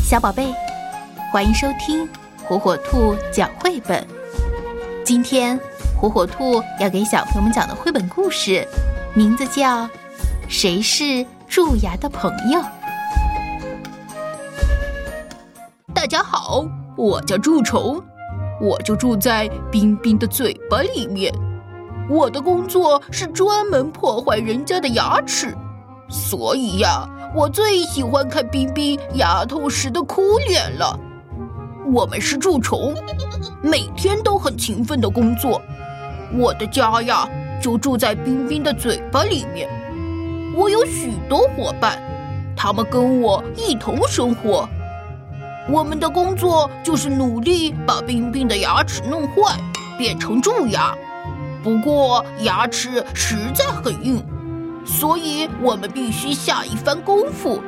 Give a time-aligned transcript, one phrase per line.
[0.00, 0.54] 小宝贝，
[1.30, 2.08] 欢迎收听
[2.44, 4.06] 火火兔讲绘本。
[5.04, 5.58] 今天
[6.00, 8.66] 火火兔要给小朋友们讲的绘本故事，
[9.14, 9.84] 名字叫
[10.48, 12.60] 《谁是蛀牙的朋友》。
[15.92, 16.64] 大家好，
[16.96, 18.02] 我叫蛀虫，
[18.62, 21.32] 我就住在冰冰的嘴巴里面。
[22.08, 25.54] 我的工作是专门破坏人家的牙齿，
[26.08, 27.06] 所以呀。
[27.34, 30.98] 我最喜欢看冰冰牙痛时的哭脸了。
[31.90, 32.94] 我们是蛀虫，
[33.62, 35.60] 每天都很勤奋的工作。
[36.34, 37.26] 我的家呀，
[37.58, 39.66] 就住在冰冰的嘴巴里面。
[40.54, 41.98] 我有许多伙伴，
[42.54, 44.68] 他们跟我一同生活。
[45.70, 49.58] 我们的工作就是努力把冰冰的牙齿弄坏，
[49.96, 50.94] 变成蛀牙。
[51.62, 54.22] 不过牙齿实在很硬。
[54.84, 57.60] 所以我们必须下一番功夫，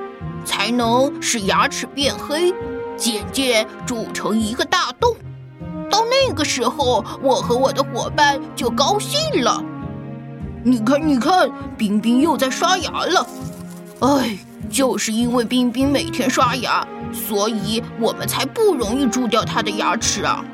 [0.44, 2.52] 才能使牙齿变黑，
[2.96, 5.14] 渐渐蛀成一个大洞。
[5.90, 9.62] 到那个时候，我和我的伙伴就高兴了。
[10.64, 13.26] 你看，你看，冰冰又在刷牙了。
[14.00, 14.36] 哎，
[14.70, 20.44] 就是因为冰冰每天刷牙，所以我们才不容易蛀掉她的牙齿啊。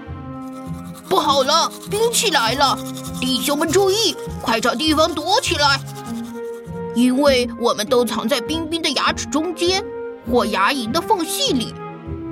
[1.09, 2.79] 不好了，冰器来了！
[3.21, 5.81] 弟兄们注意，快找地方躲起来。
[6.95, 9.83] 因为我们都藏在冰冰的牙齿中间
[10.31, 11.75] 或牙龈的缝隙里，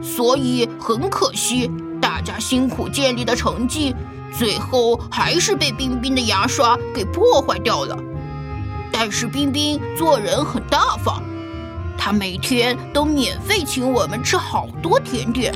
[0.03, 3.95] 所以很可惜，大家辛苦建立的成绩，
[4.37, 7.97] 最后还是被冰冰的牙刷给破坏掉了。
[8.93, 11.23] 但是冰冰做人很大方，
[11.97, 15.55] 他每天都免费请我们吃好多甜点，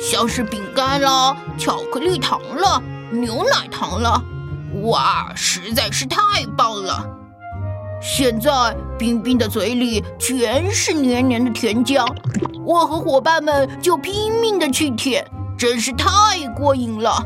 [0.00, 4.22] 像是饼干啦、巧克力糖了、牛奶糖了，
[4.84, 6.18] 哇，实在是太
[6.56, 7.06] 棒了！
[8.04, 8.50] 现在
[8.98, 12.04] 冰冰的嘴里全是黏黏的甜浆，
[12.64, 15.24] 我和伙伴们就拼命的去舔，
[15.56, 16.08] 真是太
[16.48, 17.24] 过瘾了。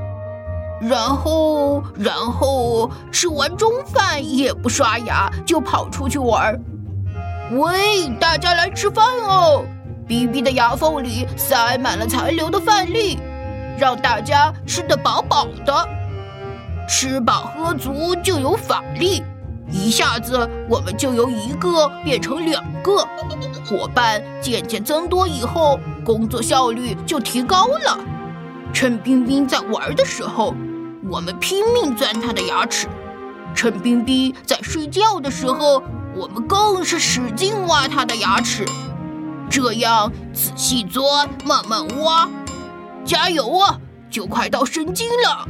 [0.83, 6.61] 然后，然后吃完中饭也不刷牙就跑出去玩儿。
[7.53, 9.65] 喂，大家来吃饭哦！
[10.07, 13.19] 冰冰的牙缝里塞满了残留的饭粒，
[13.79, 15.89] 让大家吃得饱饱的，
[16.87, 19.23] 吃饱喝足就有法力。
[19.71, 23.07] 一下子，我们就由一个变成两个
[23.65, 27.99] 伙伴，渐渐增多以后，工作效率就提高了。
[28.73, 30.55] 趁冰冰在玩的时候，
[31.11, 32.87] 我们拼命钻他的牙齿；
[33.55, 35.83] 趁冰冰在睡觉的时候，
[36.15, 38.65] 我们更是使劲挖他的牙齿。
[39.49, 42.29] 这样仔细钻，慢慢挖，
[43.05, 43.79] 加油啊！
[44.11, 45.49] 就快到神经了。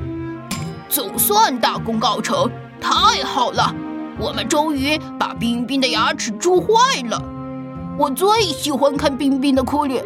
[0.88, 2.50] 总算大功告成，
[2.80, 3.74] 太好了！
[4.18, 7.22] 我们终于把冰冰的牙齿蛀坏了。
[7.98, 10.04] 我最喜欢看冰冰的哭脸，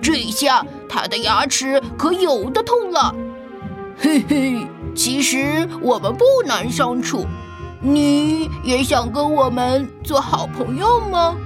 [0.00, 3.14] 这下他的牙齿可有的痛了。
[3.96, 7.24] 嘿嘿，其实我们不难相处，
[7.80, 11.36] 你也想跟我们做好朋友吗？